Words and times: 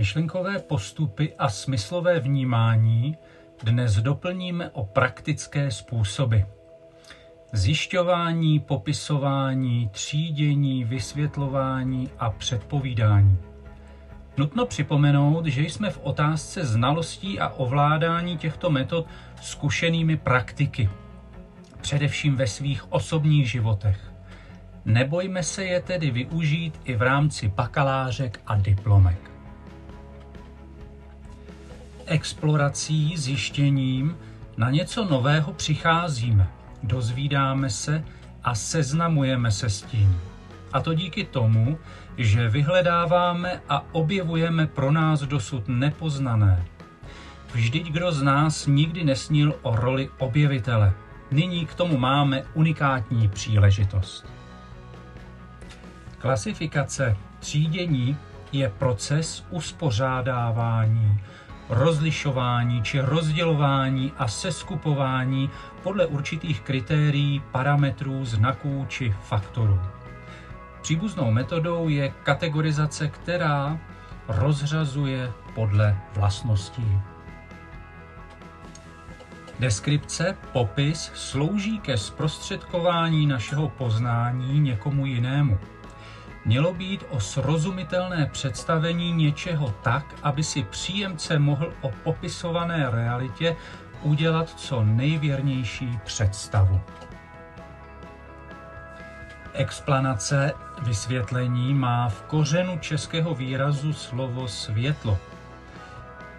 Myšlenkové 0.00 0.58
postupy 0.58 1.32
a 1.38 1.48
smyslové 1.48 2.20
vnímání 2.20 3.16
dnes 3.64 3.96
doplníme 3.96 4.70
o 4.70 4.84
praktické 4.84 5.70
způsoby. 5.70 6.38
Zjišťování, 7.52 8.60
popisování, 8.60 9.88
třídění, 9.88 10.84
vysvětlování 10.84 12.10
a 12.18 12.30
předpovídání. 12.30 13.38
Nutno 14.36 14.66
připomenout, 14.66 15.46
že 15.46 15.62
jsme 15.62 15.90
v 15.90 16.00
otázce 16.02 16.66
znalostí 16.66 17.40
a 17.40 17.48
ovládání 17.48 18.38
těchto 18.38 18.70
metod 18.70 19.06
zkušenými 19.42 20.16
praktiky, 20.16 20.90
především 21.80 22.36
ve 22.36 22.46
svých 22.46 22.92
osobních 22.92 23.50
životech. 23.50 24.12
Nebojme 24.84 25.42
se 25.42 25.64
je 25.64 25.82
tedy 25.82 26.10
využít 26.10 26.80
i 26.84 26.96
v 26.96 27.02
rámci 27.02 27.48
bakalářek 27.48 28.40
a 28.46 28.56
diplomek. 28.56 29.29
Explorací, 32.10 33.16
zjištěním 33.16 34.16
na 34.56 34.70
něco 34.70 35.04
nového 35.04 35.52
přicházíme, 35.52 36.48
dozvídáme 36.82 37.70
se 37.70 38.04
a 38.44 38.54
seznamujeme 38.54 39.50
se 39.50 39.70
s 39.70 39.82
tím. 39.82 40.20
A 40.72 40.80
to 40.80 40.94
díky 40.94 41.24
tomu, 41.24 41.78
že 42.18 42.48
vyhledáváme 42.48 43.62
a 43.68 43.84
objevujeme 43.92 44.66
pro 44.66 44.92
nás 44.92 45.20
dosud 45.20 45.68
nepoznané. 45.68 46.64
Vždyť 47.54 47.92
kdo 47.92 48.12
z 48.12 48.22
nás 48.22 48.66
nikdy 48.66 49.04
nesnil 49.04 49.54
o 49.62 49.76
roli 49.76 50.08
objevitele. 50.18 50.92
Nyní 51.30 51.66
k 51.66 51.74
tomu 51.74 51.98
máme 51.98 52.42
unikátní 52.54 53.28
příležitost. 53.28 54.26
Klasifikace 56.18 57.16
třídění 57.38 58.16
je 58.52 58.68
proces 58.78 59.46
uspořádávání, 59.50 61.20
rozlišování 61.70 62.82
či 62.82 63.00
rozdělování 63.00 64.12
a 64.18 64.28
seskupování 64.28 65.50
podle 65.82 66.06
určitých 66.06 66.60
kritérií, 66.60 67.42
parametrů, 67.52 68.24
znaků 68.24 68.86
či 68.88 69.14
faktorů. 69.22 69.80
Příbuznou 70.82 71.30
metodou 71.30 71.88
je 71.88 72.12
kategorizace, 72.22 73.08
která 73.08 73.78
rozřazuje 74.28 75.32
podle 75.54 75.98
vlastností. 76.16 76.98
Deskripce, 79.60 80.36
popis 80.52 81.10
slouží 81.14 81.78
ke 81.78 81.96
zprostředkování 81.96 83.26
našeho 83.26 83.68
poznání 83.68 84.60
někomu 84.60 85.06
jinému. 85.06 85.58
Mělo 86.44 86.74
být 86.74 87.04
o 87.10 87.20
srozumitelné 87.20 88.26
představení 88.26 89.12
něčeho 89.12 89.74
tak, 89.82 90.14
aby 90.22 90.42
si 90.42 90.62
příjemce 90.62 91.38
mohl 91.38 91.72
o 91.80 91.90
popisované 92.04 92.90
realitě 92.90 93.56
udělat 94.02 94.50
co 94.50 94.84
nejvěrnější 94.84 95.98
představu. 96.04 96.80
Explanace, 99.52 100.52
vysvětlení 100.82 101.74
má 101.74 102.08
v 102.08 102.22
kořenu 102.22 102.78
českého 102.78 103.34
výrazu 103.34 103.92
slovo 103.92 104.48
světlo. 104.48 105.18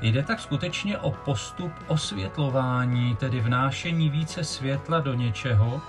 Jde 0.00 0.22
tak 0.22 0.40
skutečně 0.40 0.98
o 0.98 1.10
postup 1.10 1.72
osvětlování, 1.86 3.16
tedy 3.16 3.40
vnášení 3.40 4.08
více 4.08 4.44
světla 4.44 5.00
do 5.00 5.14
něčeho, 5.14 5.80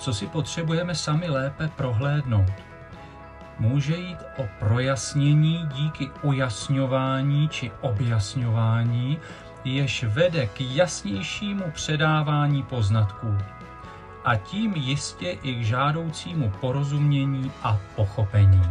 co 0.00 0.14
si 0.14 0.26
potřebujeme 0.26 0.94
sami 0.94 1.28
lépe 1.28 1.68
prohlédnout. 1.76 2.52
Může 3.58 3.96
jít 3.96 4.18
o 4.36 4.48
projasnění 4.58 5.68
díky 5.74 6.10
ujasňování 6.22 7.48
či 7.48 7.72
objasňování, 7.80 9.18
jež 9.64 10.04
vede 10.04 10.46
k 10.46 10.60
jasnějšímu 10.60 11.70
předávání 11.70 12.62
poznatků 12.62 13.38
a 14.24 14.36
tím 14.36 14.72
jistě 14.74 15.30
i 15.30 15.54
k 15.54 15.64
žádoucímu 15.64 16.50
porozumění 16.60 17.52
a 17.62 17.78
pochopení. 17.96 18.70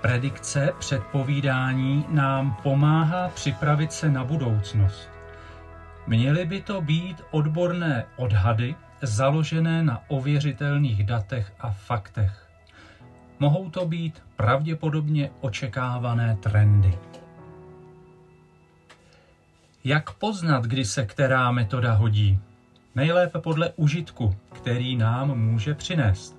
Predikce 0.00 0.72
předpovídání 0.78 2.06
nám 2.08 2.56
pomáhá 2.62 3.28
připravit 3.28 3.92
se 3.92 4.08
na 4.10 4.24
budoucnost. 4.24 5.08
Měly 6.06 6.44
by 6.44 6.60
to 6.60 6.80
být 6.80 7.22
odborné 7.30 8.04
odhady 8.16 8.74
založené 9.06 9.82
na 9.82 10.02
ověřitelných 10.08 11.04
datech 11.04 11.52
a 11.60 11.70
faktech. 11.70 12.48
Mohou 13.38 13.70
to 13.70 13.86
být 13.86 14.22
pravděpodobně 14.36 15.30
očekávané 15.40 16.36
trendy. 16.36 16.98
Jak 19.84 20.10
poznat, 20.10 20.64
kdy 20.64 20.84
se 20.84 21.06
která 21.06 21.50
metoda 21.52 21.92
hodí? 21.92 22.38
Nejlépe 22.94 23.38
podle 23.38 23.72
užitku, 23.76 24.36
který 24.52 24.96
nám 24.96 25.38
může 25.38 25.74
přinést. 25.74 26.36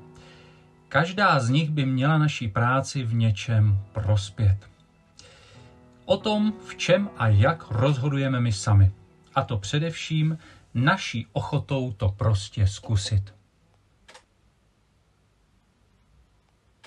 Každá 0.90 1.40
z 1.40 1.50
nich 1.50 1.70
by 1.70 1.86
měla 1.86 2.18
naší 2.18 2.48
práci 2.48 3.04
v 3.04 3.14
něčem 3.14 3.80
prospět. 3.92 4.58
O 6.06 6.18
tom, 6.18 6.54
v 6.68 6.76
čem 6.76 7.10
a 7.18 7.28
jak 7.28 7.72
rozhodujeme 7.72 8.40
my 8.40 8.52
sami. 8.52 8.92
A 9.36 9.44
to 9.44 9.58
především 9.58 10.38
naší 10.76 11.28
ochotou 11.34 11.92
to 11.92 12.10
prostě 12.10 12.68
zkusit. 12.68 13.34